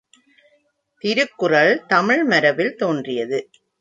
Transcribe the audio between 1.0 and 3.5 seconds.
திக்குறள் தமிழ் மரபில் தோன்றியது.